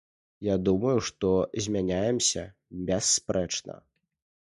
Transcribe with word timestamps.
Я 0.45 0.53
думаю, 0.67 0.93
што 1.09 1.29
змяняемся 1.65 2.43
бясспрэчна. 2.89 3.77